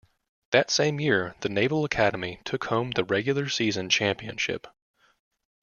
[0.49, 4.65] That same year the Naval Academy took home the regular season championship.